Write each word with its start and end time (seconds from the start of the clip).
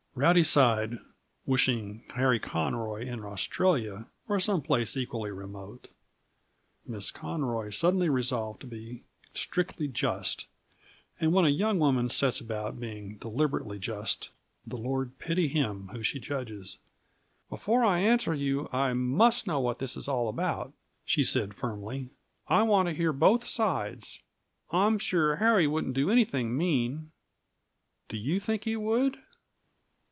Rowdy 0.13 0.43
sighed, 0.43 0.99
wishing 1.45 2.03
Harry 2.15 2.37
Conroy 2.37 3.05
in 3.07 3.23
Australia, 3.23 4.07
or 4.27 4.41
some 4.41 4.61
place 4.61 4.97
equally 4.97 5.31
remote. 5.31 5.87
Miss 6.85 7.11
Conroy 7.11 7.69
suddenly 7.69 8.09
resolved 8.09 8.59
to 8.59 8.67
be 8.67 9.03
strictly 9.33 9.87
just; 9.87 10.47
and 11.21 11.31
when 11.31 11.45
a 11.45 11.49
young 11.49 11.79
woman 11.79 12.09
sets 12.09 12.41
about 12.41 12.77
being 12.77 13.19
deliberately 13.19 13.79
just, 13.79 14.31
the 14.67 14.75
Lord 14.77 15.17
pity 15.17 15.47
him 15.47 15.87
whom 15.93 16.03
she 16.03 16.19
judges! 16.19 16.77
"Before 17.49 17.85
I 17.85 17.99
answer 17.99 18.35
you, 18.35 18.67
I 18.73 18.91
must 18.91 19.47
know 19.47 19.59
just 19.61 19.65
what 19.95 20.09
all 20.13 20.25
this 20.33 20.35
is 20.35 20.35
about," 20.35 20.73
she 21.05 21.23
said 21.23 21.53
firmly. 21.53 22.09
"I 22.49 22.63
want 22.63 22.89
to 22.89 22.93
hear 22.93 23.13
both 23.13 23.47
sides; 23.47 24.21
I'm 24.71 24.99
sure 24.99 25.37
Harry 25.37 25.67
wouldn't 25.67 25.93
do 25.93 26.11
anything 26.11 26.57
mean. 26.57 27.11
Do 28.09 28.17
you 28.17 28.41
think 28.41 28.65
he 28.65 28.75
would?" 28.75 29.17